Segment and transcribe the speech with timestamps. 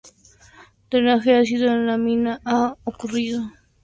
[0.89, 3.51] Drenaje ácido de la mina ha ocurrido.